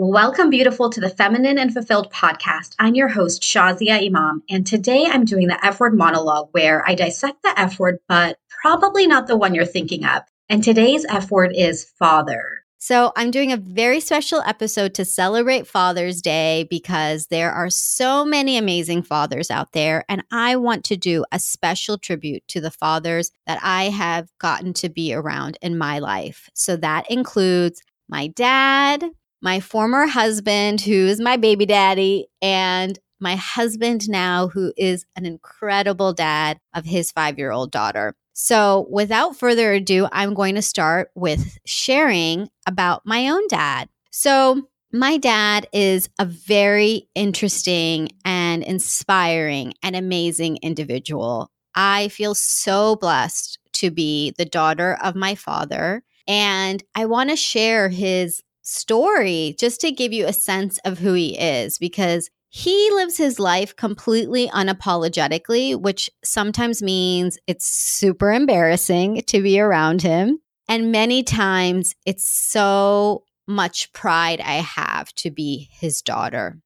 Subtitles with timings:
[0.00, 2.76] Welcome, beautiful, to the Feminine and Fulfilled podcast.
[2.78, 6.94] I'm your host, Shazia Imam, and today I'm doing the F word monologue where I
[6.94, 10.22] dissect the F word, but probably not the one you're thinking of.
[10.48, 12.62] And today's F word is father.
[12.78, 18.24] So, I'm doing a very special episode to celebrate Father's Day because there are so
[18.24, 20.04] many amazing fathers out there.
[20.08, 24.74] And I want to do a special tribute to the fathers that I have gotten
[24.74, 26.48] to be around in my life.
[26.54, 29.04] So, that includes my dad,
[29.40, 35.26] my former husband, who is my baby daddy, and my husband now, who is an
[35.26, 38.14] incredible dad of his five year old daughter.
[38.32, 43.88] So, without further ado, I'm going to start with sharing about my own dad.
[44.10, 51.50] So, my dad is a very interesting and inspiring and amazing individual.
[51.74, 56.02] I feel so blessed to be the daughter of my father.
[56.26, 61.14] And I want to share his story just to give you a sense of who
[61.14, 69.22] he is because he lives his life completely unapologetically, which sometimes means it's super embarrassing
[69.26, 70.38] to be around him.
[70.68, 76.58] And many times it's so much pride I have to be his daughter,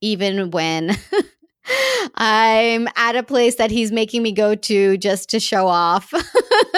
[0.00, 0.96] even when
[2.14, 6.12] I'm at a place that he's making me go to just to show off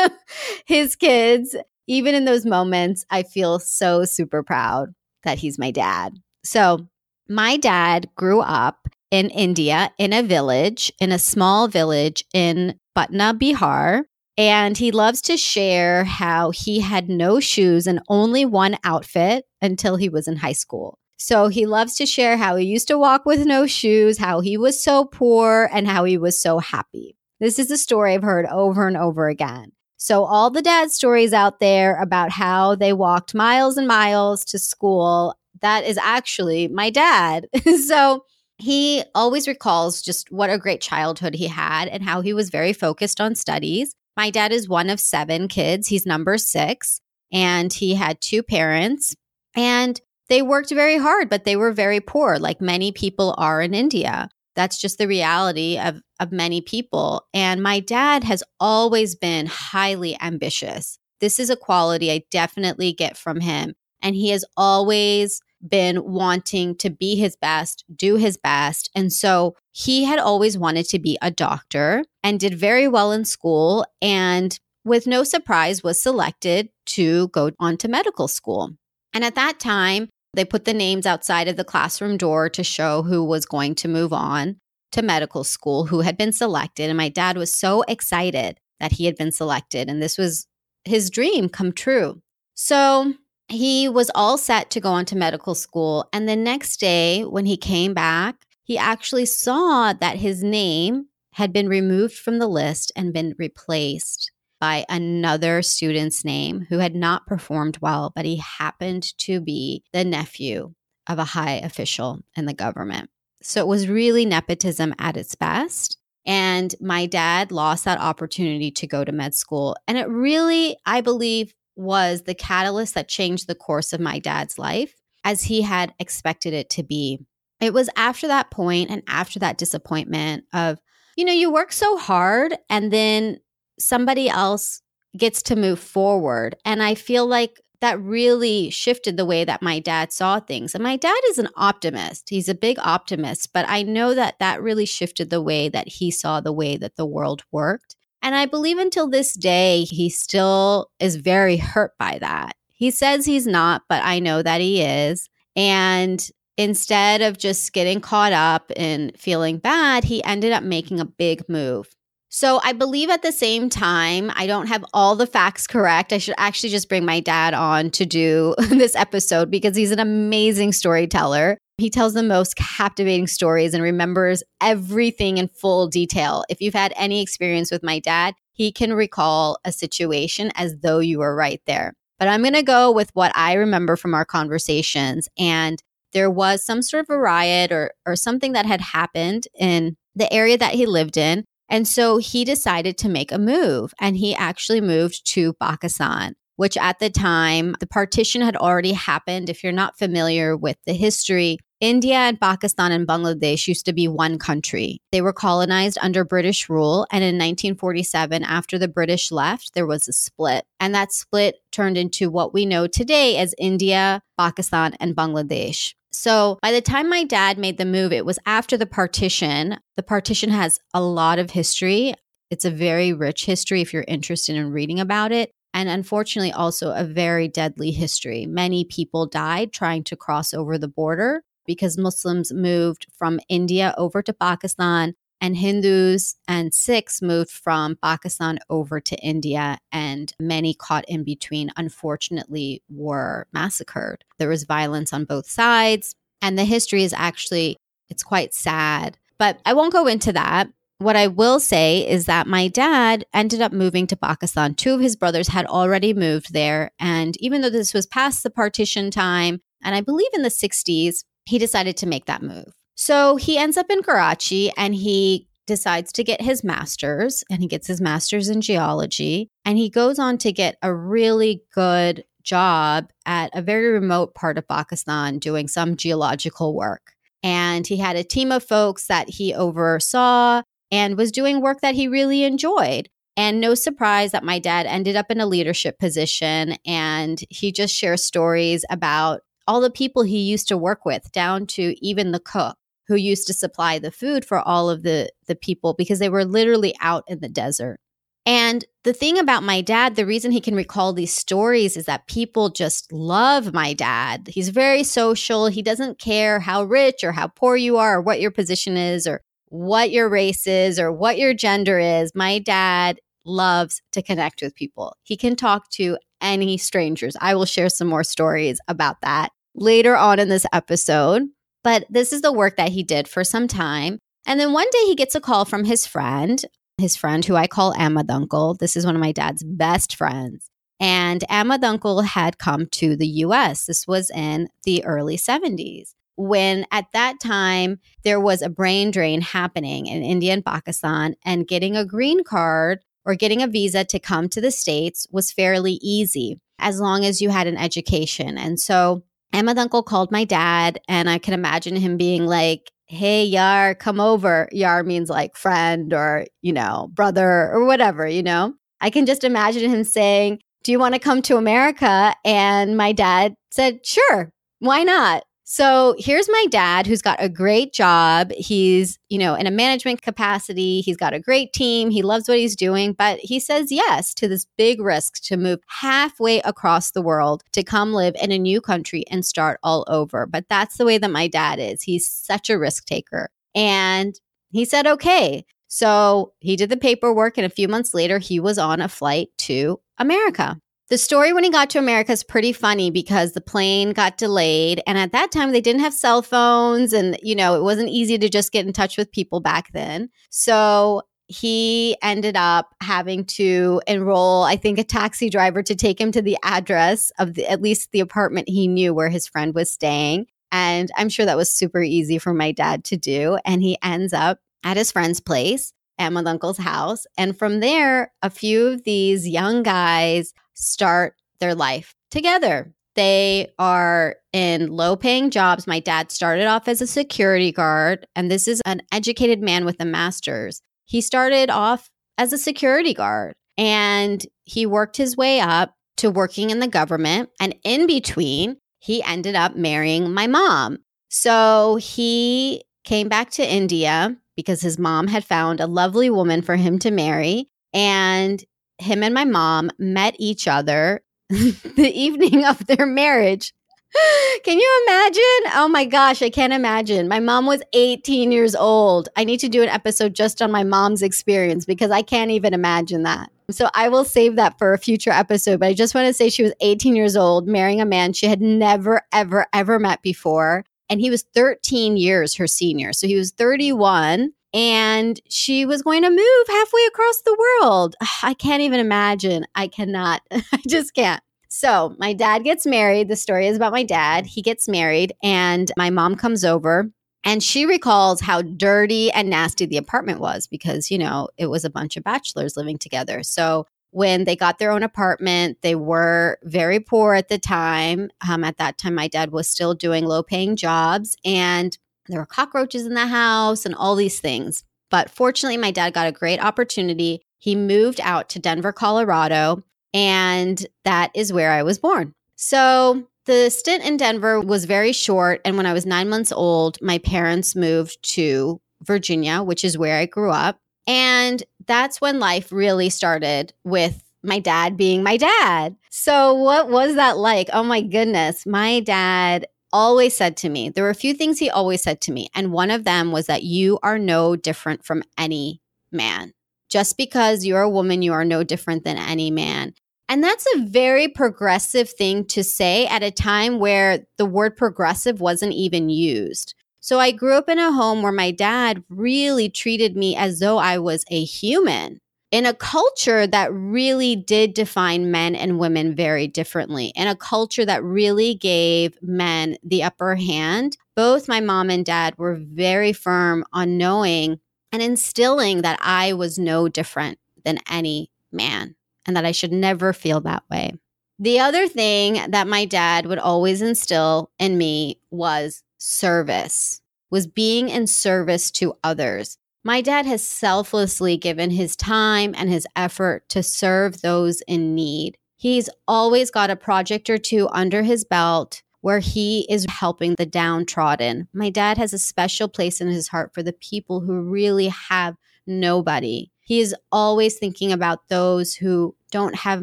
[0.66, 1.56] his kids.
[1.92, 6.14] Even in those moments, I feel so super proud that he's my dad.
[6.42, 6.88] So
[7.28, 13.34] my dad grew up in India in a village, in a small village in Patna,
[13.34, 14.04] Bihar.
[14.38, 19.96] And he loves to share how he had no shoes and only one outfit until
[19.96, 20.98] he was in high school.
[21.18, 24.56] So he loves to share how he used to walk with no shoes, how he
[24.56, 27.18] was so poor, and how he was so happy.
[27.38, 29.72] This is a story I've heard over and over again.
[30.02, 34.58] So, all the dad stories out there about how they walked miles and miles to
[34.58, 37.46] school that is actually my dad.
[37.86, 38.24] so
[38.58, 42.72] he always recalls just what a great childhood he had and how he was very
[42.72, 43.94] focused on studies.
[44.16, 47.00] My dad is one of seven kids, he's number six,
[47.32, 49.14] and he had two parents.
[49.54, 53.72] And they worked very hard, but they were very poor, like many people are in
[53.72, 54.28] India.
[54.54, 57.26] That's just the reality of, of many people.
[57.32, 60.98] And my dad has always been highly ambitious.
[61.20, 63.74] This is a quality I definitely get from him.
[64.02, 68.90] And he has always been wanting to be his best, do his best.
[68.94, 73.24] And so he had always wanted to be a doctor and did very well in
[73.24, 78.70] school and with no surprise was selected to go on to medical school.
[79.14, 83.02] And at that time, they put the names outside of the classroom door to show
[83.02, 84.56] who was going to move on
[84.92, 86.88] to medical school, who had been selected.
[86.88, 89.88] And my dad was so excited that he had been selected.
[89.88, 90.46] And this was
[90.84, 92.20] his dream come true.
[92.54, 93.14] So
[93.48, 96.08] he was all set to go on to medical school.
[96.12, 101.52] And the next day, when he came back, he actually saw that his name had
[101.52, 104.31] been removed from the list and been replaced
[104.62, 110.04] by another student's name who had not performed well, but he happened to be the
[110.04, 110.72] nephew
[111.08, 113.10] of a high official in the government.
[113.42, 115.98] So it was really nepotism at its best.
[116.24, 119.76] And my dad lost that opportunity to go to med school.
[119.88, 124.60] And it really, I believe, was the catalyst that changed the course of my dad's
[124.60, 124.94] life
[125.24, 127.18] as he had expected it to be.
[127.60, 130.78] It was after that point and after that disappointment of,
[131.16, 133.38] you know, you work so hard and then
[133.82, 134.80] somebody else
[135.16, 136.56] gets to move forward.
[136.64, 140.74] And I feel like that really shifted the way that my dad saw things.
[140.74, 142.30] And my dad is an optimist.
[142.30, 146.10] He's a big optimist, but I know that that really shifted the way that he
[146.10, 147.96] saw the way that the world worked.
[148.22, 152.54] And I believe until this day, he still is very hurt by that.
[152.72, 155.28] He says he's not, but I know that he is.
[155.56, 156.24] And
[156.56, 161.48] instead of just getting caught up and feeling bad, he ended up making a big
[161.48, 161.88] move.
[162.34, 166.14] So I believe at the same time, I don't have all the facts correct.
[166.14, 169.98] I should actually just bring my dad on to do this episode because he's an
[169.98, 171.58] amazing storyteller.
[171.76, 176.42] He tells the most captivating stories and remembers everything in full detail.
[176.48, 181.00] If you've had any experience with my dad, he can recall a situation as though
[181.00, 181.92] you were right there.
[182.18, 185.28] But I'm going to go with what I remember from our conversations.
[185.38, 185.82] And
[186.14, 190.32] there was some sort of a riot or, or something that had happened in the
[190.32, 191.44] area that he lived in.
[191.68, 196.76] And so he decided to make a move and he actually moved to Pakistan which
[196.76, 199.50] at the time, the partition had already happened.
[199.50, 204.06] If you're not familiar with the history, India and Pakistan and Bangladesh used to be
[204.06, 205.02] one country.
[205.10, 207.06] They were colonized under British rule.
[207.10, 210.64] And in 1947, after the British left, there was a split.
[210.78, 215.94] And that split turned into what we know today as India, Pakistan, and Bangladesh.
[216.12, 219.78] So by the time my dad made the move, it was after the partition.
[219.96, 222.14] The partition has a lot of history.
[222.50, 225.50] It's a very rich history if you're interested in reading about it.
[225.74, 228.46] And unfortunately, also a very deadly history.
[228.46, 234.22] Many people died trying to cross over the border because Muslims moved from India over
[234.22, 241.04] to Pakistan and Hindus and Sikhs moved from Pakistan over to India, and many caught
[241.08, 244.24] in between, unfortunately, were massacred.
[244.38, 247.76] There was violence on both sides, and the history is actually
[248.08, 249.18] it's quite sad.
[249.36, 250.68] But I won't go into that.
[250.98, 254.76] What I will say is that my dad ended up moving to Pakistan.
[254.76, 256.92] Two of his brothers had already moved there.
[257.00, 261.24] And even though this was past the partition time, and I believe in the 60s,
[261.46, 262.74] he decided to make that move.
[262.94, 267.68] So he ends up in Karachi and he decides to get his master's and he
[267.68, 273.10] gets his master's in geology and he goes on to get a really good job
[273.24, 277.12] at a very remote part of Pakistan doing some geological work.
[277.42, 281.94] And he had a team of folks that he oversaw and was doing work that
[281.94, 283.08] he really enjoyed.
[283.36, 287.94] And no surprise that my dad ended up in a leadership position and he just
[287.94, 292.40] shares stories about all the people he used to work with, down to even the
[292.40, 292.76] cook
[293.12, 296.44] who used to supply the food for all of the the people because they were
[296.44, 298.00] literally out in the desert.
[298.44, 302.26] And the thing about my dad, the reason he can recall these stories is that
[302.26, 304.48] people just love my dad.
[304.48, 305.66] He's very social.
[305.66, 309.28] He doesn't care how rich or how poor you are or what your position is
[309.28, 312.34] or what your race is or what your gender is.
[312.34, 315.16] My dad loves to connect with people.
[315.22, 317.36] He can talk to any strangers.
[317.40, 321.42] I will share some more stories about that later on in this episode.
[321.84, 324.18] But this is the work that he did for some time.
[324.46, 326.62] And then one day he gets a call from his friend,
[326.98, 328.74] his friend who I call Ahmad Uncle.
[328.74, 330.68] This is one of my dad's best friends.
[331.00, 333.86] And Ahmad Uncle had come to the US.
[333.86, 339.40] This was in the early 70s when at that time there was a brain drain
[339.40, 344.18] happening in India and Pakistan, and getting a green card or getting a visa to
[344.18, 348.58] come to the States was fairly easy as long as you had an education.
[348.58, 349.22] And so
[349.52, 354.20] Ahmad Uncle called my dad, and I can imagine him being like, Hey, Yar, come
[354.20, 354.68] over.
[354.72, 358.74] Yar means like friend or, you know, brother or whatever, you know?
[359.02, 362.34] I can just imagine him saying, Do you want to come to America?
[362.44, 365.44] And my dad said, Sure, why not?
[365.74, 368.52] So here's my dad who's got a great job.
[368.52, 371.00] He's, you know, in a management capacity.
[371.00, 372.10] He's got a great team.
[372.10, 375.78] He loves what he's doing, but he says yes to this big risk to move
[375.88, 380.44] halfway across the world to come live in a new country and start all over.
[380.44, 382.02] But that's the way that my dad is.
[382.02, 383.48] He's such a risk taker.
[383.74, 384.38] And
[384.72, 385.64] he said, okay.
[385.86, 389.48] So he did the paperwork, and a few months later, he was on a flight
[389.60, 390.78] to America.
[391.12, 395.02] The story when he got to America is pretty funny because the plane got delayed.
[395.06, 397.12] And at that time, they didn't have cell phones.
[397.12, 400.30] And, you know, it wasn't easy to just get in touch with people back then.
[400.48, 406.32] So he ended up having to enroll, I think, a taxi driver to take him
[406.32, 409.92] to the address of the, at least the apartment he knew where his friend was
[409.92, 410.46] staying.
[410.70, 413.58] And I'm sure that was super easy for my dad to do.
[413.66, 415.92] And he ends up at his friend's place.
[416.18, 417.26] at my Uncle's house.
[417.36, 422.92] And from there, a few of these young guys start their life together.
[423.14, 425.86] They are in low paying jobs.
[425.86, 430.00] My dad started off as a security guard, and this is an educated man with
[430.00, 430.80] a master's.
[431.04, 432.08] He started off
[432.38, 437.50] as a security guard and he worked his way up to working in the government.
[437.60, 440.98] And in between, he ended up marrying my mom.
[441.28, 446.76] So he came back to India because his mom had found a lovely woman for
[446.76, 447.68] him to marry.
[447.92, 448.62] And
[449.02, 453.72] him and my mom met each other the evening of their marriage.
[454.64, 455.72] Can you imagine?
[455.74, 457.28] Oh my gosh, I can't imagine.
[457.28, 459.28] My mom was 18 years old.
[459.36, 462.74] I need to do an episode just on my mom's experience because I can't even
[462.74, 463.50] imagine that.
[463.70, 465.80] So I will save that for a future episode.
[465.80, 468.46] But I just want to say she was 18 years old, marrying a man she
[468.46, 470.84] had never, ever, ever met before.
[471.08, 473.12] And he was 13 years her senior.
[473.12, 478.16] So he was 31 and she was going to move halfway across the world.
[478.42, 479.66] I can't even imagine.
[479.74, 480.42] I cannot.
[480.50, 481.42] I just can't.
[481.68, 483.28] So, my dad gets married.
[483.28, 484.44] The story is about my dad.
[484.44, 487.10] He gets married, and my mom comes over
[487.44, 491.84] and she recalls how dirty and nasty the apartment was because, you know, it was
[491.84, 493.42] a bunch of bachelors living together.
[493.42, 498.30] So, when they got their own apartment, they were very poor at the time.
[498.46, 501.34] Um, at that time, my dad was still doing low paying jobs.
[501.46, 501.96] And
[502.28, 504.84] there were cockroaches in the house and all these things.
[505.10, 507.42] But fortunately, my dad got a great opportunity.
[507.58, 509.82] He moved out to Denver, Colorado,
[510.14, 512.34] and that is where I was born.
[512.56, 515.60] So the stint in Denver was very short.
[515.64, 520.18] And when I was nine months old, my parents moved to Virginia, which is where
[520.18, 520.78] I grew up.
[521.06, 525.96] And that's when life really started with my dad being my dad.
[526.10, 527.68] So, what was that like?
[527.72, 528.66] Oh my goodness.
[528.66, 532.32] My dad always said to me, there were a few things he always said to
[532.32, 532.48] me.
[532.54, 535.80] And one of them was that you are no different from any
[536.10, 536.52] man.
[536.88, 539.94] Just because you're a woman, you are no different than any man.
[540.28, 545.40] And that's a very progressive thing to say at a time where the word progressive
[545.40, 546.74] wasn't even used.
[547.00, 550.78] So I grew up in a home where my dad really treated me as though
[550.78, 552.20] I was a human
[552.52, 557.86] in a culture that really did define men and women very differently, in a culture
[557.86, 560.98] that really gave men the upper hand.
[561.16, 564.60] Both my mom and dad were very firm on knowing
[564.92, 570.12] and instilling that I was no different than any man and that I should never
[570.12, 570.92] feel that way.
[571.38, 577.88] The other thing that my dad would always instill in me was service, was being
[577.88, 579.56] in service to others.
[579.84, 585.36] My dad has selflessly given his time and his effort to serve those in need.
[585.56, 590.46] He's always got a project or two under his belt where he is helping the
[590.46, 591.48] downtrodden.
[591.52, 595.36] My dad has a special place in his heart for the people who really have
[595.66, 596.50] nobody.
[596.60, 599.82] He is always thinking about those who don't have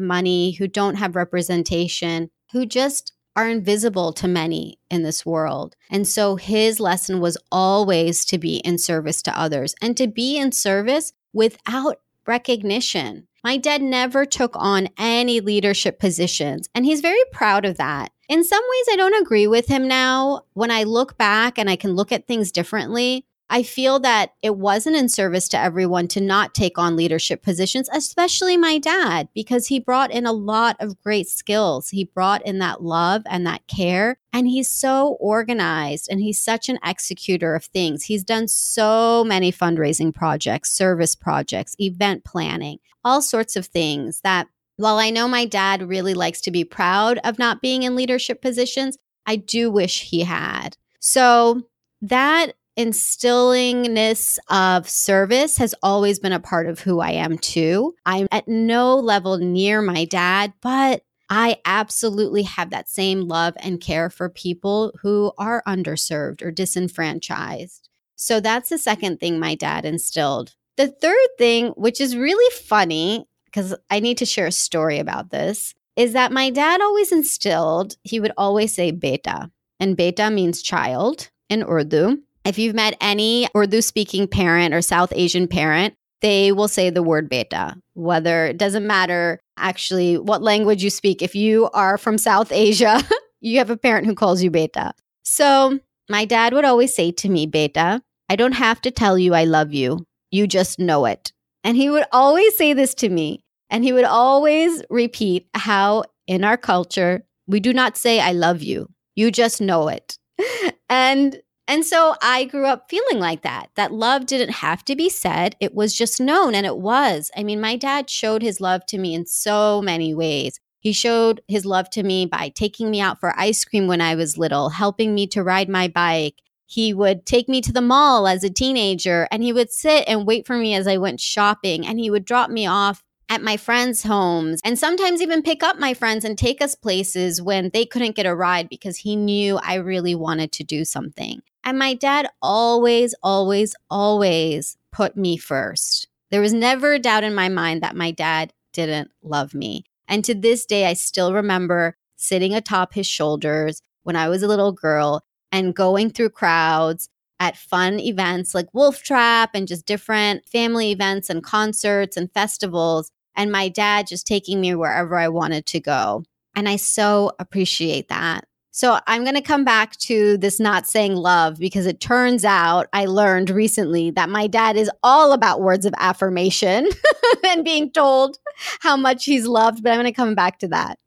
[0.00, 5.76] money, who don't have representation, who just are invisible to many in this world.
[5.90, 10.36] And so his lesson was always to be in service to others and to be
[10.36, 13.26] in service without recognition.
[13.42, 18.12] My dad never took on any leadership positions, and he's very proud of that.
[18.28, 20.42] In some ways, I don't agree with him now.
[20.52, 24.56] When I look back and I can look at things differently, I feel that it
[24.56, 29.66] wasn't in service to everyone to not take on leadership positions, especially my dad, because
[29.66, 31.90] he brought in a lot of great skills.
[31.90, 34.18] He brought in that love and that care.
[34.32, 38.04] And he's so organized and he's such an executor of things.
[38.04, 44.46] He's done so many fundraising projects, service projects, event planning, all sorts of things that
[44.76, 48.40] while I know my dad really likes to be proud of not being in leadership
[48.40, 50.76] positions, I do wish he had.
[51.00, 51.62] So
[52.00, 57.94] that instillingness of service has always been a part of who I am too.
[58.06, 63.80] I'm at no level near my dad, but I absolutely have that same love and
[63.80, 67.88] care for people who are underserved or disenfranchised.
[68.16, 70.54] So that's the second thing my dad instilled.
[70.76, 75.30] The third thing, which is really funny, because I need to share a story about
[75.30, 80.62] this, is that my dad always instilled, he would always say beta, and beta means
[80.62, 82.22] child in Urdu.
[82.44, 87.02] If you've met any Urdu speaking parent or South Asian parent, they will say the
[87.02, 91.22] word beta, whether it doesn't matter actually what language you speak.
[91.22, 93.02] If you are from South Asia,
[93.40, 94.92] you have a parent who calls you beta.
[95.22, 95.78] So
[96.08, 99.44] my dad would always say to me, beta, I don't have to tell you I
[99.44, 100.06] love you.
[100.30, 101.32] You just know it.
[101.64, 103.44] And he would always say this to me.
[103.68, 108.62] And he would always repeat how in our culture, we do not say, I love
[108.62, 108.88] you.
[109.14, 110.18] You just know it.
[110.88, 111.40] And
[111.70, 115.54] and so I grew up feeling like that, that love didn't have to be said.
[115.60, 117.30] It was just known, and it was.
[117.36, 120.58] I mean, my dad showed his love to me in so many ways.
[120.80, 124.16] He showed his love to me by taking me out for ice cream when I
[124.16, 126.34] was little, helping me to ride my bike.
[126.66, 130.26] He would take me to the mall as a teenager and he would sit and
[130.26, 133.56] wait for me as I went shopping and he would drop me off at my
[133.56, 137.86] friends' homes and sometimes even pick up my friends and take us places when they
[137.86, 141.42] couldn't get a ride because he knew I really wanted to do something.
[141.64, 146.08] And my dad always, always, always put me first.
[146.30, 149.84] There was never a doubt in my mind that my dad didn't love me.
[150.08, 154.48] And to this day, I still remember sitting atop his shoulders when I was a
[154.48, 160.46] little girl and going through crowds at fun events like Wolf Trap and just different
[160.48, 163.10] family events and concerts and festivals.
[163.34, 166.24] And my dad just taking me wherever I wanted to go.
[166.54, 168.44] And I so appreciate that.
[168.72, 172.86] So I'm going to come back to this not saying love because it turns out
[172.92, 176.88] I learned recently that my dad is all about words of affirmation
[177.46, 178.38] and being told
[178.80, 180.98] how much he's loved, but I'm going to come back to that.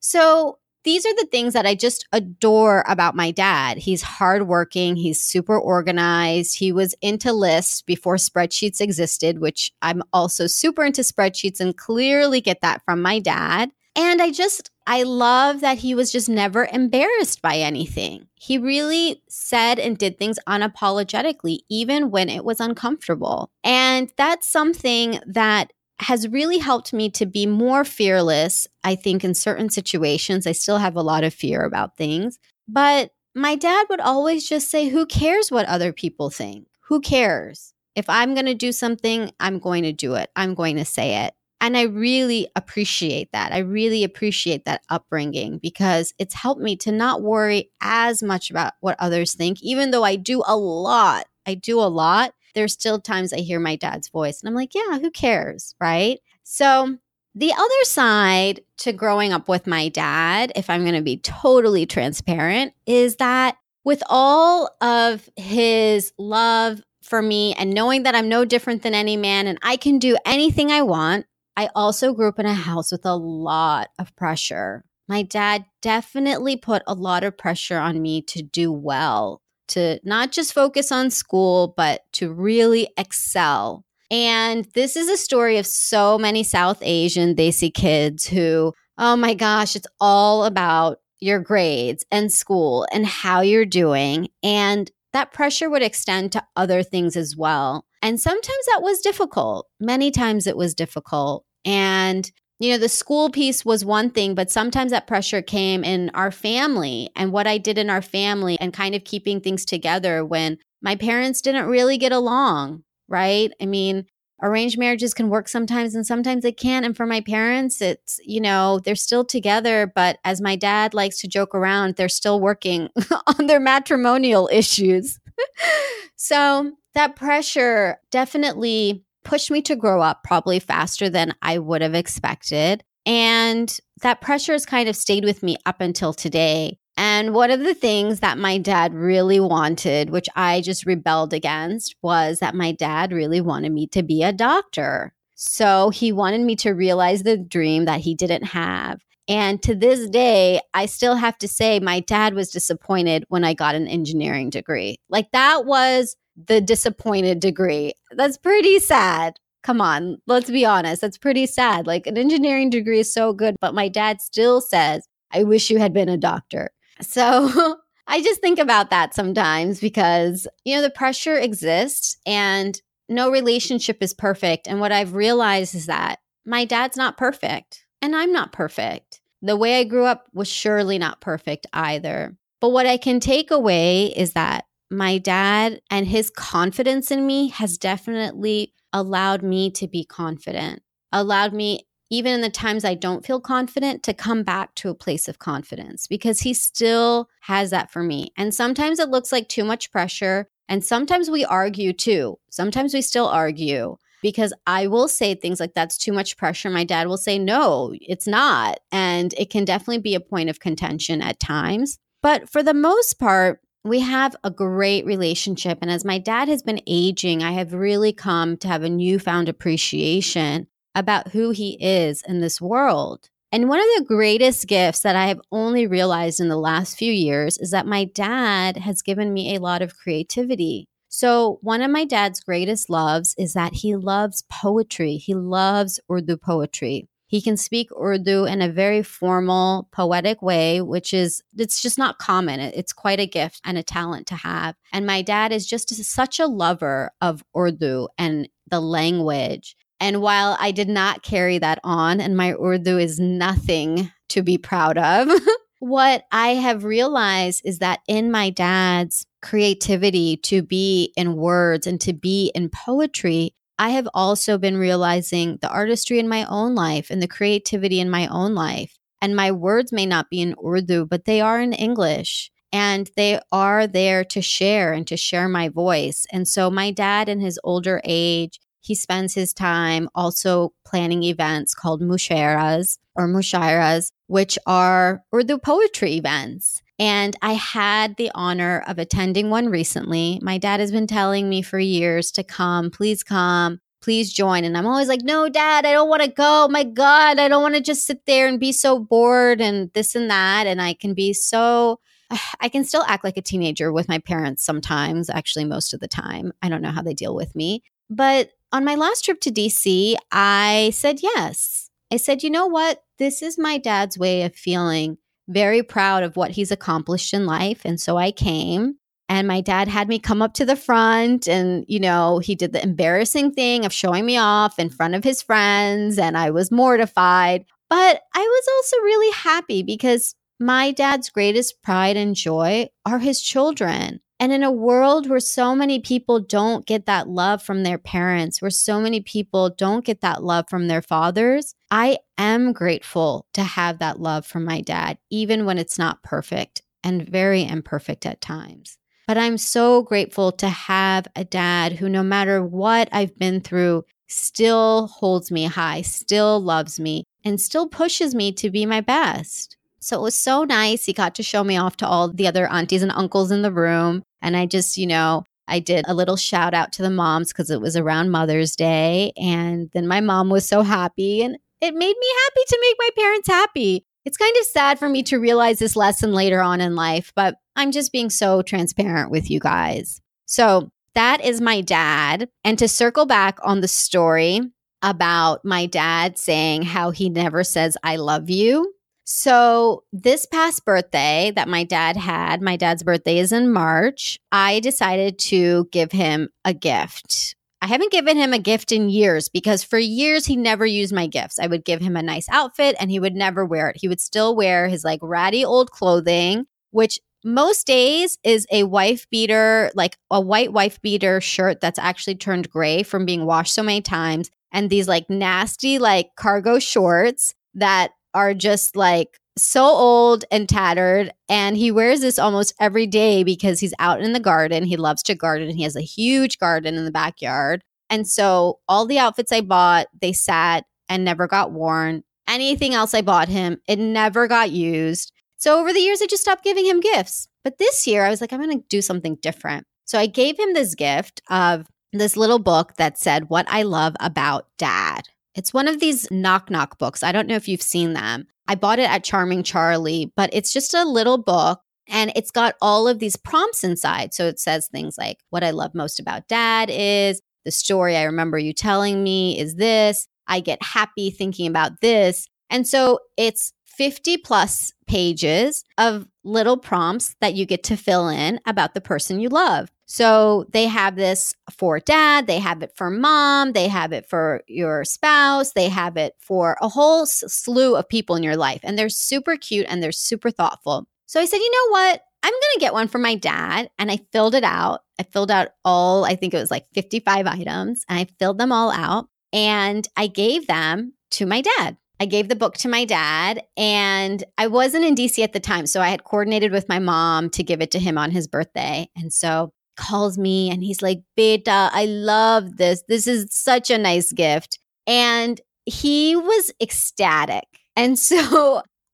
[0.00, 3.78] So these are the things that I just adore about my dad.
[3.78, 6.58] He's hardworking, he's super organized.
[6.58, 12.40] He was into lists before spreadsheets existed, which I'm also super into spreadsheets and clearly
[12.40, 13.70] get that from my dad.
[13.96, 18.26] And I just, I love that he was just never embarrassed by anything.
[18.36, 23.50] He really said and did things unapologetically, even when it was uncomfortable.
[23.62, 28.66] And that's something that has really helped me to be more fearless.
[28.82, 32.38] I think in certain situations, I still have a lot of fear about things.
[32.66, 36.66] But my dad would always just say, Who cares what other people think?
[36.86, 37.74] Who cares?
[37.94, 40.30] If I'm going to do something, I'm going to do it.
[40.34, 41.34] I'm going to say it.
[41.60, 43.52] And I really appreciate that.
[43.52, 48.74] I really appreciate that upbringing because it's helped me to not worry as much about
[48.80, 51.26] what others think, even though I do a lot.
[51.46, 52.34] I do a lot.
[52.54, 55.74] There's still times I hear my dad's voice and I'm like, yeah, who cares?
[55.80, 56.20] Right.
[56.44, 56.98] So,
[57.34, 61.86] the other side to growing up with my dad, if I'm going to be totally
[61.86, 68.44] transparent, is that with all of his love for me and knowing that I'm no
[68.44, 71.26] different than any man and I can do anything I want,
[71.58, 74.84] I also grew up in a house with a lot of pressure.
[75.08, 80.30] My dad definitely put a lot of pressure on me to do well, to not
[80.30, 83.84] just focus on school, but to really excel.
[84.08, 89.34] And this is a story of so many South Asian Desi kids who, oh my
[89.34, 94.28] gosh, it's all about your grades and school and how you're doing.
[94.44, 97.84] And that pressure would extend to other things as well.
[98.00, 99.66] And sometimes that was difficult.
[99.80, 101.44] Many times it was difficult.
[101.64, 106.10] And, you know, the school piece was one thing, but sometimes that pressure came in
[106.14, 110.24] our family and what I did in our family and kind of keeping things together
[110.24, 113.52] when my parents didn't really get along, right?
[113.60, 114.06] I mean,
[114.42, 116.86] arranged marriages can work sometimes and sometimes they can't.
[116.86, 121.18] And for my parents, it's, you know, they're still together, but as my dad likes
[121.20, 122.88] to joke around, they're still working
[123.38, 125.18] on their matrimonial issues.
[126.16, 131.94] so that pressure definitely pushed me to grow up probably faster than I would have
[131.94, 132.82] expected.
[133.04, 136.78] And that pressure has kind of stayed with me up until today.
[136.96, 141.94] And one of the things that my dad really wanted, which I just rebelled against,
[142.02, 145.12] was that my dad really wanted me to be a doctor.
[145.34, 149.00] So he wanted me to realize the dream that he didn't have.
[149.28, 153.52] And to this day, I still have to say my dad was disappointed when I
[153.52, 154.96] got an engineering degree.
[155.10, 156.16] Like that was
[156.46, 157.92] the disappointed degree.
[158.12, 159.34] That's pretty sad.
[159.62, 161.00] Come on, let's be honest.
[161.00, 161.86] That's pretty sad.
[161.86, 165.78] Like an engineering degree is so good, but my dad still says, I wish you
[165.78, 166.70] had been a doctor.
[167.00, 173.30] So I just think about that sometimes because, you know, the pressure exists and no
[173.30, 174.66] relationship is perfect.
[174.68, 179.20] And what I've realized is that my dad's not perfect and I'm not perfect.
[179.42, 182.36] The way I grew up was surely not perfect either.
[182.60, 187.48] But what I can take away is that my dad and his confidence in me
[187.48, 193.26] has definitely allowed me to be confident, allowed me, even in the times I don't
[193.26, 197.90] feel confident, to come back to a place of confidence because he still has that
[197.90, 198.32] for me.
[198.36, 200.48] And sometimes it looks like too much pressure.
[200.68, 202.38] And sometimes we argue too.
[202.50, 206.70] Sometimes we still argue because I will say things like that's too much pressure.
[206.70, 208.80] My dad will say, no, it's not.
[208.90, 211.98] And it can definitely be a point of contention at times.
[212.22, 215.78] But for the most part, we have a great relationship.
[215.82, 219.48] And as my dad has been aging, I have really come to have a newfound
[219.48, 223.28] appreciation about who he is in this world.
[223.50, 227.12] And one of the greatest gifts that I have only realized in the last few
[227.12, 230.86] years is that my dad has given me a lot of creativity.
[231.08, 235.16] So, one of my dad's greatest loves is that he loves poetry.
[235.16, 237.08] He loves Urdu poetry.
[237.28, 242.18] He can speak Urdu in a very formal, poetic way, which is, it's just not
[242.18, 242.58] common.
[242.58, 244.74] It's quite a gift and a talent to have.
[244.92, 249.76] And my dad is just such a lover of Urdu and the language.
[250.00, 254.56] And while I did not carry that on, and my Urdu is nothing to be
[254.56, 255.28] proud of,
[255.80, 262.00] what I have realized is that in my dad's creativity to be in words and
[262.00, 267.10] to be in poetry, I have also been realizing the artistry in my own life
[267.10, 268.94] and the creativity in my own life.
[269.20, 273.40] And my words may not be in Urdu, but they are in English and they
[273.50, 276.26] are there to share and to share my voice.
[276.32, 281.74] And so, my dad, in his older age, he spends his time also planning events
[281.74, 286.80] called musheras or mushairas, which are or Urdu poetry events.
[286.98, 290.38] And I had the honor of attending one recently.
[290.40, 294.64] My dad has been telling me for years to come, please come, please join.
[294.64, 296.64] And I'm always like, no, dad, I don't want to go.
[296.64, 299.92] Oh my God, I don't want to just sit there and be so bored and
[299.92, 300.66] this and that.
[300.66, 302.00] And I can be so,
[302.60, 306.08] I can still act like a teenager with my parents sometimes, actually, most of the
[306.08, 306.54] time.
[306.62, 307.82] I don't know how they deal with me.
[308.10, 311.90] But on my last trip to DC, I said yes.
[312.12, 313.02] I said, you know what?
[313.18, 317.82] This is my dad's way of feeling very proud of what he's accomplished in life.
[317.84, 318.96] And so I came.
[319.30, 322.72] And my dad had me come up to the front and, you know, he did
[322.72, 326.18] the embarrassing thing of showing me off in front of his friends.
[326.18, 327.66] And I was mortified.
[327.90, 333.42] But I was also really happy because my dad's greatest pride and joy are his
[333.42, 334.20] children.
[334.40, 338.62] And in a world where so many people don't get that love from their parents,
[338.62, 343.62] where so many people don't get that love from their fathers, I am grateful to
[343.64, 348.40] have that love from my dad, even when it's not perfect and very imperfect at
[348.40, 348.98] times.
[349.26, 354.04] But I'm so grateful to have a dad who, no matter what I've been through,
[354.28, 359.77] still holds me high, still loves me, and still pushes me to be my best.
[360.08, 361.04] So it was so nice.
[361.04, 363.70] He got to show me off to all the other aunties and uncles in the
[363.70, 364.22] room.
[364.40, 367.70] And I just, you know, I did a little shout out to the moms because
[367.70, 369.34] it was around Mother's Day.
[369.36, 373.22] And then my mom was so happy and it made me happy to make my
[373.22, 374.06] parents happy.
[374.24, 377.56] It's kind of sad for me to realize this lesson later on in life, but
[377.76, 380.22] I'm just being so transparent with you guys.
[380.46, 382.48] So that is my dad.
[382.64, 384.62] And to circle back on the story
[385.02, 388.94] about my dad saying how he never says, I love you.
[389.30, 394.80] So, this past birthday that my dad had, my dad's birthday is in March, I
[394.80, 397.54] decided to give him a gift.
[397.82, 401.26] I haven't given him a gift in years because for years he never used my
[401.26, 401.58] gifts.
[401.58, 403.98] I would give him a nice outfit and he would never wear it.
[404.00, 409.28] He would still wear his like ratty old clothing, which most days is a wife
[409.30, 413.82] beater, like a white wife beater shirt that's actually turned gray from being washed so
[413.82, 420.44] many times, and these like nasty like cargo shorts that are just like so old
[420.50, 421.32] and tattered.
[421.48, 424.84] And he wears this almost every day because he's out in the garden.
[424.84, 425.70] He loves to garden.
[425.70, 427.82] He has a huge garden in the backyard.
[428.10, 432.22] And so all the outfits I bought, they sat and never got worn.
[432.48, 435.32] Anything else I bought him, it never got used.
[435.58, 437.48] So over the years, I just stopped giving him gifts.
[437.64, 439.86] But this year, I was like, I'm going to do something different.
[440.04, 444.16] So I gave him this gift of this little book that said, What I Love
[444.20, 445.28] About Dad.
[445.58, 447.24] It's one of these knock knock books.
[447.24, 448.46] I don't know if you've seen them.
[448.68, 452.76] I bought it at Charming Charlie, but it's just a little book and it's got
[452.80, 454.32] all of these prompts inside.
[454.32, 458.22] So it says things like, What I love most about dad is the story I
[458.22, 460.28] remember you telling me is this.
[460.46, 462.46] I get happy thinking about this.
[462.70, 468.58] And so it's 50 plus pages of little prompts that you get to fill in
[468.66, 469.90] about the person you love.
[470.06, 474.62] So they have this for dad, they have it for mom, they have it for
[474.66, 478.80] your spouse, they have it for a whole slew of people in your life.
[478.82, 481.06] And they're super cute and they're super thoughtful.
[481.26, 482.22] So I said, you know what?
[482.42, 483.90] I'm going to get one for my dad.
[483.98, 485.00] And I filled it out.
[485.18, 488.72] I filled out all, I think it was like 55 items, and I filled them
[488.72, 489.28] all out.
[489.52, 491.96] And I gave them to my dad.
[492.20, 495.86] I gave the book to my dad, and I wasn't in DC at the time.
[495.86, 499.08] So I had coordinated with my mom to give it to him on his birthday.
[499.16, 503.02] And so calls me and he's like, Beta, I love this.
[503.08, 504.78] This is such a nice gift.
[505.06, 507.64] And he was ecstatic.
[507.96, 508.36] And so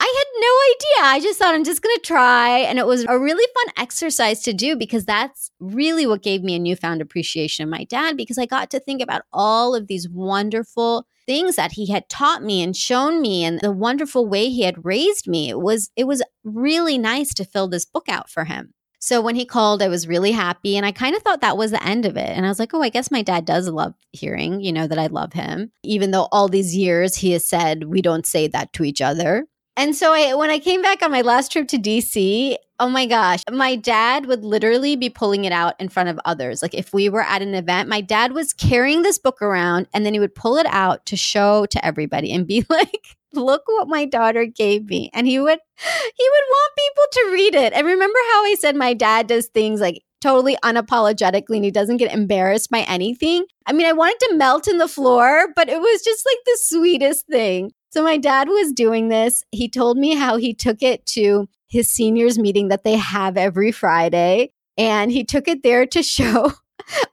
[0.01, 1.15] I had no idea.
[1.15, 2.59] I just thought I'm just going to try.
[2.59, 6.55] And it was a really fun exercise to do because that's really what gave me
[6.55, 10.09] a newfound appreciation of my dad because I got to think about all of these
[10.09, 14.63] wonderful things that he had taught me and shown me and the wonderful way he
[14.63, 15.49] had raised me.
[15.49, 18.75] It was it was really nice to fill this book out for him.
[19.05, 20.79] So when he called, I was really happy.
[20.79, 22.31] And I kind of thought that was the end of it.
[22.31, 24.99] And I was like, oh, I guess my dad does love hearing, you know, that
[24.99, 28.73] I love him, even though all these years he has said we don't say that
[28.73, 29.45] to each other.
[29.77, 33.07] And so I, when I came back on my last trip to DC, oh my
[33.07, 36.63] gosh, my dad would literally be pulling it out in front of others.
[36.63, 40.07] Like if we were at an event, my dad was carrying this book around and
[40.07, 43.89] then he would pull it out to show to everybody and be like, look what
[43.89, 45.11] my daughter gave me.
[45.13, 45.59] And he would
[46.17, 47.73] he would want people to read it.
[47.73, 51.99] And remember how I said my dad does things like totally unapologetically and he doesn't
[51.99, 53.45] get embarrassed by anything.
[53.67, 56.59] I mean, I wanted to melt in the floor, but it was just like the
[56.63, 57.73] sweetest thing.
[57.95, 59.45] So my dad was doing this.
[59.53, 63.71] He told me how he took it to his seniors meeting that they have every
[63.71, 66.55] Friday and he took it there to show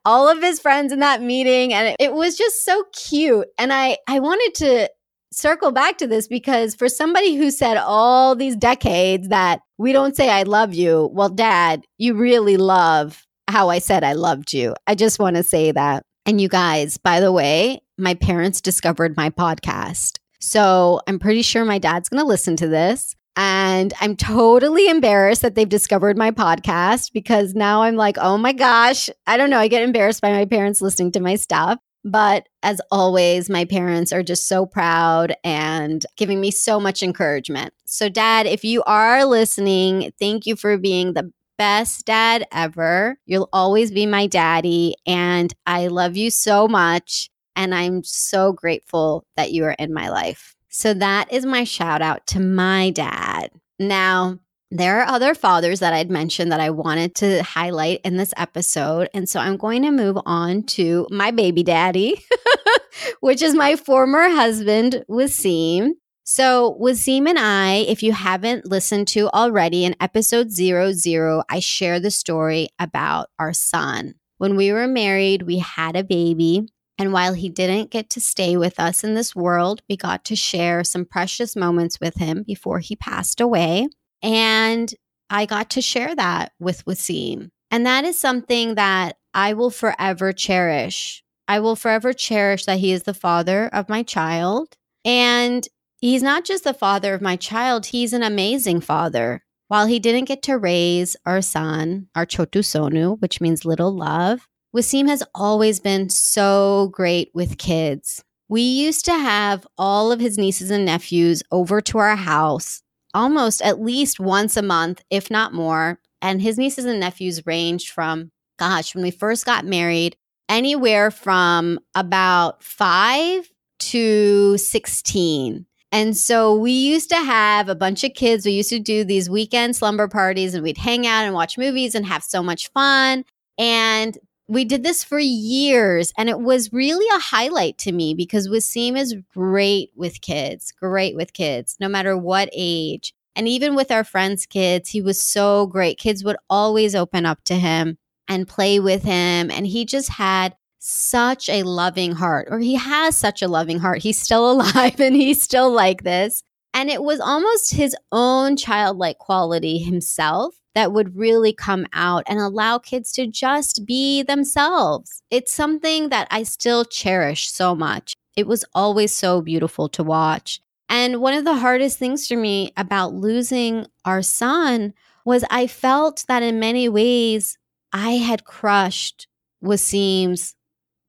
[0.06, 4.00] all of his friends in that meeting and it, was just so cute and I
[4.08, 4.90] I wanted to
[5.32, 10.16] circle back to this because for somebody who said all these decades that we don't
[10.16, 14.74] say I love you, well, dad, you really love how I said I loved you.
[14.88, 16.02] I just want to say that.
[16.26, 20.18] And you guys, by the way, my parents discovered my podcast.
[20.42, 23.16] So I'm pretty sure my dad's going to listen to this.
[23.38, 28.52] And I'm totally embarrassed that they've discovered my podcast because now I'm like, oh my
[28.52, 29.60] gosh, I don't know.
[29.60, 31.80] I get embarrassed by my parents listening to my stuff.
[32.04, 37.74] But as always, my parents are just so proud and giving me so much encouragement.
[37.86, 43.18] So, Dad, if you are listening, thank you for being the best dad ever.
[43.28, 44.96] You'll always be my daddy.
[45.06, 47.30] And I love you so much.
[47.56, 50.56] And I'm so grateful that you are in my life.
[50.70, 53.52] So that is my shout out to my dad.
[53.78, 54.40] Now,
[54.74, 59.10] there are other fathers that I'd mentioned that I wanted to highlight in this episode.
[59.14, 62.24] And so I'm going to move on to my baby daddy,
[63.20, 65.90] which is my former husband, Wasim.
[66.24, 71.60] So, Wasim and I, if you haven't listened to already in episode zero zero, I
[71.60, 74.16] share the story about our son.
[74.38, 76.70] When we were married, we had a baby.
[76.98, 80.36] And while he didn't get to stay with us in this world, we got to
[80.36, 83.88] share some precious moments with him before he passed away.
[84.22, 84.94] And
[85.30, 87.50] I got to share that with Wasim.
[87.72, 91.24] And that is something that I will forever cherish.
[91.48, 94.76] I will forever cherish that he is the father of my child.
[95.06, 95.68] And
[96.00, 99.44] he's not just the father of my child, he's an amazing father.
[99.70, 104.48] While he didn't get to raise our son, our Chotu Sonu, which means little love,
[104.76, 108.24] Wasim has always been so great with kids.
[108.48, 112.82] We used to have all of his nieces and nephews over to our house
[113.14, 116.00] almost at least once a month, if not more.
[116.22, 120.16] And his nieces and nephews ranged from, gosh, when we first got married,
[120.50, 125.66] anywhere from about five to 16.
[125.94, 128.46] And so we used to have a bunch of kids.
[128.46, 131.96] We used to do these weekend slumber parties and we'd hang out and watch movies
[131.96, 133.26] and have so much fun.
[133.58, 134.18] And
[134.52, 138.98] we did this for years and it was really a highlight to me because Wasim
[138.98, 143.14] is great with kids, great with kids, no matter what age.
[143.34, 145.98] And even with our friends' kids, he was so great.
[145.98, 149.50] Kids would always open up to him and play with him.
[149.50, 154.00] And he just had such a loving heart, or he has such a loving heart.
[154.00, 156.44] He's still alive and he's still like this.
[156.74, 162.40] And it was almost his own childlike quality himself that would really come out and
[162.40, 165.22] allow kids to just be themselves.
[165.30, 168.16] It's something that I still cherish so much.
[168.36, 170.62] It was always so beautiful to watch.
[170.90, 174.94] And one of the hardest things for me about losing our son
[175.26, 177.58] was I felt that in many ways
[177.94, 179.28] I had crushed
[179.62, 180.56] Wasim's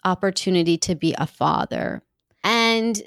[0.04, 2.02] opportunity to be a father.
[2.44, 3.02] And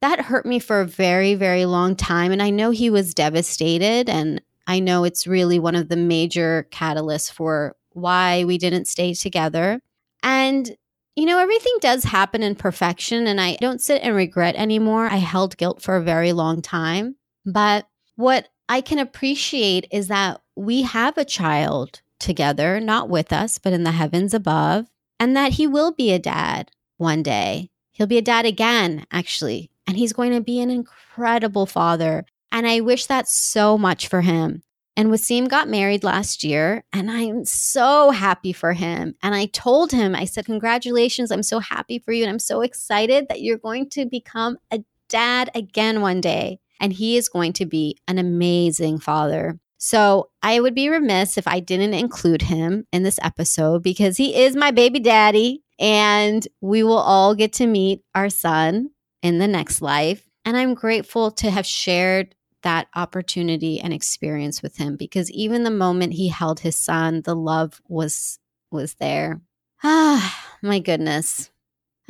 [0.00, 2.32] that hurt me for a very, very long time.
[2.32, 4.08] And I know he was devastated.
[4.08, 9.14] And I know it's really one of the major catalysts for why we didn't stay
[9.14, 9.80] together.
[10.22, 10.76] And,
[11.16, 13.26] you know, everything does happen in perfection.
[13.26, 15.06] And I don't sit and regret anymore.
[15.06, 17.16] I held guilt for a very long time.
[17.46, 23.58] But what I can appreciate is that we have a child together, not with us,
[23.58, 24.86] but in the heavens above,
[25.18, 27.70] and that he will be a dad one day.
[27.92, 32.26] He'll be a dad again, actually, and he's going to be an incredible father.
[32.50, 34.62] And I wish that so much for him.
[34.96, 39.14] And Wasim got married last year, and I'm so happy for him.
[39.22, 42.24] And I told him, I said, Congratulations, I'm so happy for you.
[42.24, 46.58] And I'm so excited that you're going to become a dad again one day.
[46.80, 49.60] And he is going to be an amazing father.
[49.78, 54.34] So I would be remiss if I didn't include him in this episode because he
[54.34, 55.62] is my baby daddy.
[55.78, 58.90] And we will all get to meet our son
[59.22, 60.28] in the next life.
[60.44, 62.34] And I'm grateful to have shared
[62.68, 67.34] that opportunity and experience with him because even the moment he held his son, the
[67.34, 68.38] love was
[68.70, 69.40] was there.
[69.82, 71.50] Ah, my goodness.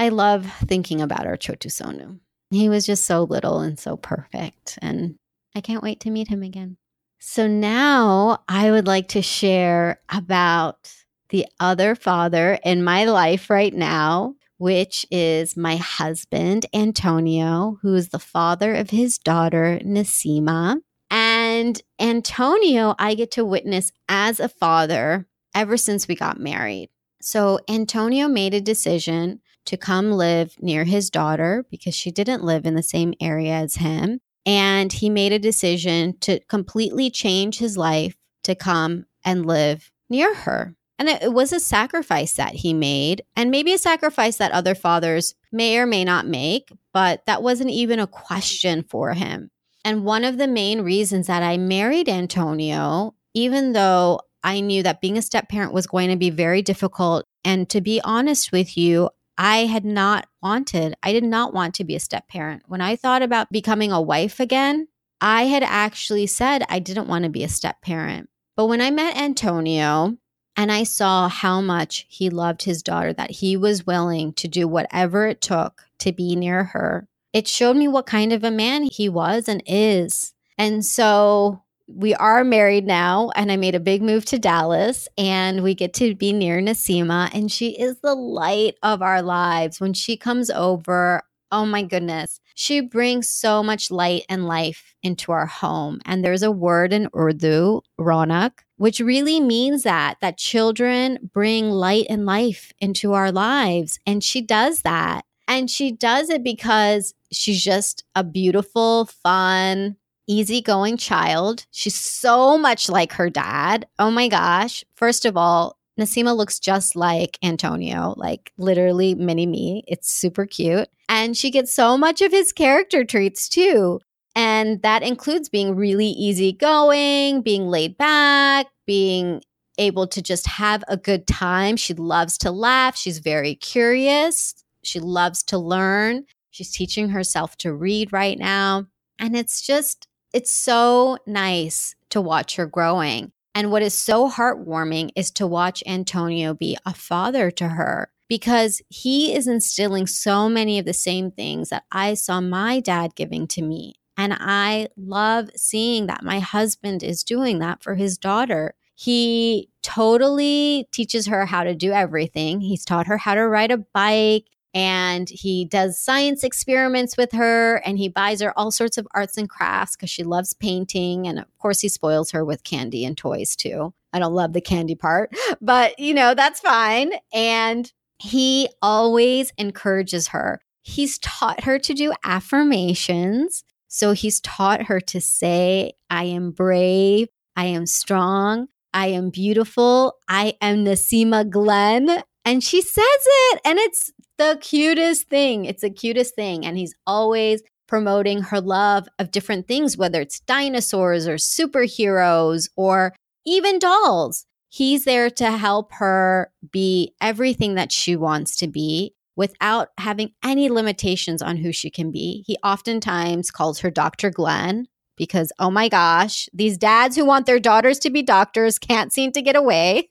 [0.01, 2.19] I love thinking about our Chotu Sonu.
[2.51, 4.81] He was just so little and so perfect.
[4.83, 5.15] And
[5.55, 6.77] I can't wait to meet him again.
[7.21, 10.93] So now I would like to share about
[11.29, 18.11] the other father in my life right now which is my husband, Antonio, who is
[18.11, 20.77] the father of his daughter, Nasima.
[21.11, 26.91] And Antonio, I get to witness as a father ever since we got married.
[27.21, 32.67] So Antonio made a decision to come live near his daughter because she didn't live
[32.67, 34.21] in the same area as him.
[34.47, 40.35] And he made a decision to completely change his life to come and live near
[40.35, 40.75] her.
[40.99, 45.35] And it, was a sacrifice that he made, and maybe a sacrifice that other fathers
[45.53, 49.51] may or may not make, but that wasn't even a question for him.
[49.85, 55.01] And one of the main reasons that I married Antonio, even though I knew that
[55.01, 58.77] being a step parent was going to be very difficult, and to be honest with
[58.77, 62.65] you, I had not wanted, I did not want to be a step parent.
[62.67, 64.89] When I thought about becoming a wife again,
[65.21, 68.29] I had actually said I didn't want to be a step parent.
[68.57, 70.17] But when I met Antonio,
[70.59, 74.67] and I saw how much he loved his daughter, that he was willing to do
[74.67, 77.07] whatever it took to be near her.
[77.33, 80.35] It showed me what kind of a man he was and is.
[80.59, 85.63] And so we are married now, and I made a big move to Dallas, and
[85.63, 89.81] we get to be near Nasima, and she is the light of our lives.
[89.81, 95.31] When she comes over, oh my goodness, she brings so much light and life into
[95.31, 96.01] our home.
[96.05, 102.07] And there's a word in Urdu, ronak, which really means that that children bring light
[102.09, 105.25] and life into our lives, and she does that.
[105.47, 109.97] And she does it because she's just a beautiful, fun,
[110.29, 111.67] easygoing child.
[111.71, 113.87] She's so much like her dad.
[113.99, 114.85] Oh my gosh.
[114.95, 119.85] First of all, Nasima looks just like Antonio, like literally mini me.
[119.89, 120.89] It's super cute.
[121.09, 124.01] And she gets so much of his character traits too.
[124.39, 129.43] And that includes being really easygoing, being laid back, being
[129.79, 131.77] able to just have a good time.
[131.77, 132.97] She loves to laugh.
[132.97, 134.55] She's very curious.
[134.85, 136.25] She loves to learn.
[136.51, 138.87] She's teaching herself to read right now.
[139.19, 143.33] And it's just, it's so nice to watch her growing.
[143.57, 148.83] And what is so heartwarming is to watch Antonio be a father to her because
[148.89, 153.49] he is instilling so many of the same things that I saw my dad giving
[153.49, 153.97] to me.
[154.19, 158.75] And I love seeing that my husband is doing that for his daughter.
[158.97, 162.61] He totally teaches her how to do everything.
[162.61, 167.77] He's taught her how to ride a bike and he does science experiments with her
[167.87, 171.39] and he buys her all sorts of arts and crafts because she loves painting and
[171.39, 174.95] of course he spoils her with candy and toys too i don't love the candy
[174.95, 181.95] part but you know that's fine and he always encourages her he's taught her to
[181.95, 189.09] do affirmations so he's taught her to say i am brave i am strong I
[189.09, 190.17] am beautiful.
[190.29, 192.23] I am Nasima Glenn.
[192.45, 193.61] And she says it.
[193.65, 195.67] And it's the cutest thing.
[195.67, 196.65] It's the cutest thing.
[196.65, 203.15] And he's always promoting her love of different things, whether it's dinosaurs or superheroes or
[203.47, 204.47] even dolls.
[204.71, 210.69] He's there to help her be everything that she wants to be without having any
[210.69, 212.43] limitations on who she can be.
[212.45, 214.31] He oftentimes calls her Dr.
[214.31, 219.13] Glenn because, oh my gosh, these dads who want their daughters to be doctors can't
[219.13, 220.09] seem to get away.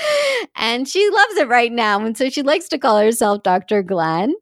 [0.56, 2.04] and she loves it right now.
[2.04, 3.82] And so she likes to call herself Dr.
[3.82, 4.34] Glenn.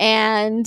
[0.00, 0.66] And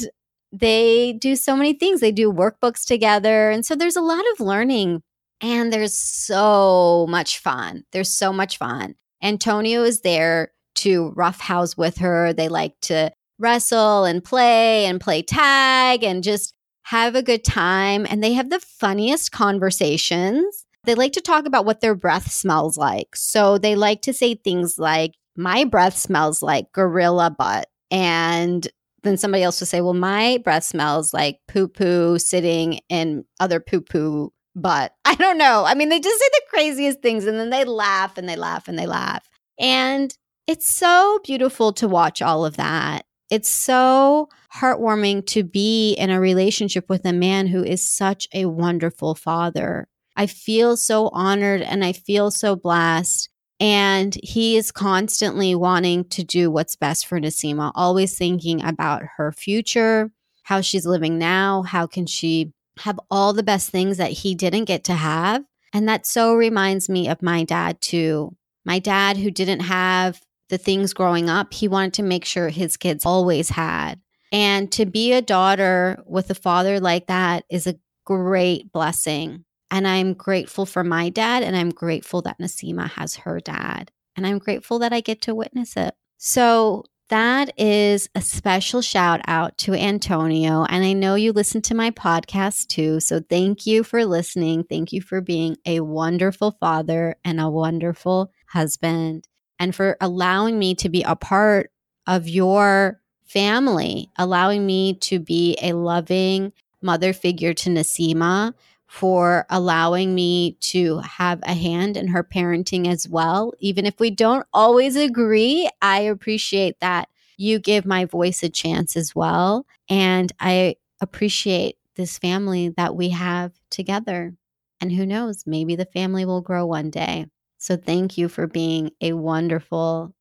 [0.54, 2.00] they do so many things.
[2.00, 3.50] They do workbooks together.
[3.50, 5.04] And so there's a lot of learning
[5.41, 7.84] and there's so much fun.
[7.91, 8.95] There's so much fun.
[9.21, 12.34] Antonio is there to roughhouse with her.
[12.34, 18.06] They like to wrestle and play and play tag and just have a good time.
[18.10, 20.65] And they have the funniest conversations.
[20.84, 23.15] They like to talk about what their breath smells like.
[23.15, 27.67] So they like to say things like, my breath smells like gorilla butt.
[27.89, 28.67] And
[29.04, 33.60] then somebody else will say, well, my breath smells like poo poo sitting in other
[33.60, 34.94] poo poo butt.
[35.06, 35.63] I don't know.
[35.65, 38.67] I mean, they just say the craziest things and then they laugh and they laugh
[38.67, 39.28] and they laugh.
[39.60, 40.15] And
[40.47, 43.06] it's so beautiful to watch all of that.
[43.30, 48.45] It's so heartwarming to be in a relationship with a man who is such a
[48.45, 49.88] wonderful father.
[50.17, 53.30] I feel so honored and I feel so blessed.
[53.62, 59.32] And he is constantly wanting to do what's best for Nasima, always thinking about her
[59.32, 60.12] future,
[60.43, 64.65] how she's living now, how can she have all the best things that he didn't
[64.65, 65.43] get to have.
[65.73, 68.36] And that so reminds me of my dad, too.
[68.65, 70.21] My dad, who didn't have
[70.52, 74.00] the things growing up, he wanted to make sure his kids always had.
[74.32, 79.46] And to be a daughter with a father like that is a great blessing.
[79.72, 83.90] And I'm grateful for my dad, and I'm grateful that Nasima has her dad.
[84.16, 85.96] And I'm grateful that I get to witness it.
[86.18, 90.66] So that is a special shout out to Antonio.
[90.66, 93.00] And I know you listen to my podcast too.
[93.02, 94.64] So thank you for listening.
[94.64, 99.28] Thank you for being a wonderful father and a wonderful husband,
[99.62, 101.71] and for allowing me to be a part
[102.08, 108.56] of your family, allowing me to be a loving mother figure to Nasima
[108.88, 113.54] for allowing me to have a hand in her parenting as well.
[113.60, 118.97] Even if we don't always agree, I appreciate that you give my voice a chance
[118.97, 119.67] as well.
[119.88, 124.34] And I appreciate this family that we have together.
[124.82, 127.28] And who knows, maybe the family will grow one day.
[127.62, 130.16] So thank you for being a wonderful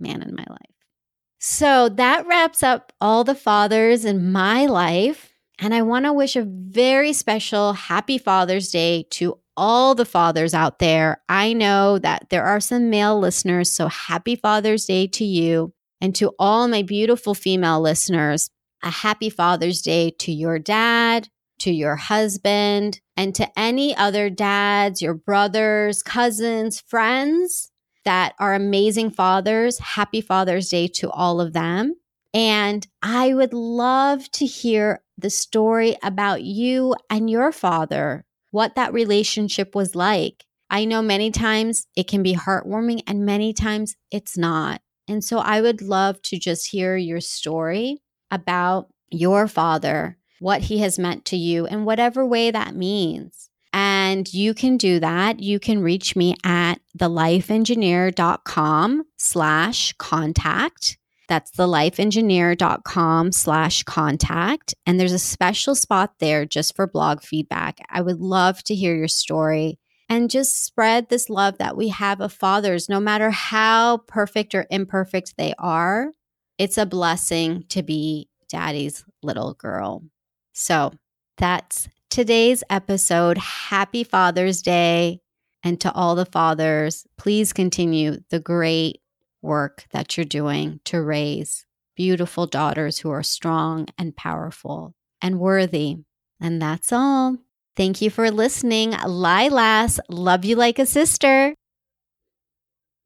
[0.00, 0.58] man in my life.
[1.38, 5.32] So that wraps up all the fathers in my life.
[5.60, 10.54] And I want to wish a very special happy Father's Day to all the fathers
[10.54, 11.22] out there.
[11.28, 15.72] I know that there are some male listeners, so happy Father's Day to you.
[16.00, 18.50] And to all my beautiful female listeners,
[18.82, 21.28] a happy Father's Day to your dad,
[21.62, 27.70] to your husband, And to any other dads, your brothers, cousins, friends
[28.04, 31.94] that are amazing fathers, happy Father's Day to all of them.
[32.34, 38.92] And I would love to hear the story about you and your father, what that
[38.92, 40.44] relationship was like.
[40.70, 44.80] I know many times it can be heartwarming and many times it's not.
[45.06, 48.00] And so I would love to just hear your story
[48.30, 53.48] about your father, what he has meant to you in whatever way that means.
[53.72, 55.40] And you can do that.
[55.40, 60.98] You can reach me at thelifeengineer.com slash contact.
[61.28, 64.74] That's thelifeengineer.com slash contact.
[64.84, 67.78] And there's a special spot there just for blog feedback.
[67.88, 69.78] I would love to hear your story
[70.10, 74.66] and just spread this love that we have of fathers, no matter how perfect or
[74.70, 76.12] imperfect they are.
[76.58, 80.02] It's a blessing to be daddy's little girl.
[80.52, 80.92] So
[81.38, 83.38] that's today's episode.
[83.38, 85.20] Happy Father's Day.
[85.64, 89.00] And to all the fathers, please continue the great
[89.40, 91.64] work that you're doing to raise
[91.96, 95.98] beautiful daughters who are strong and powerful and worthy.
[96.40, 97.36] And that's all.
[97.76, 98.92] Thank you for listening.
[98.92, 101.54] Lilas, love you like a sister.